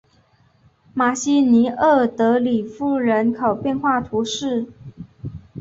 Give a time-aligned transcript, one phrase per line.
[0.95, 4.65] 马西尼厄德里夫人口变化图示